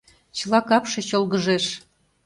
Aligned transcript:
Чыла 0.37 0.59
капше 0.69 1.01
чолгыжеш 1.09 1.65